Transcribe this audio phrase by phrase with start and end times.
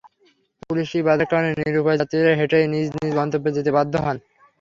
[0.61, 4.17] পুলিশি বাধার কারণে নিরুপায় যাত্রীরা হেঁটেই নিজ নিজ গন্তব্যে যেতে বাধ্য হন।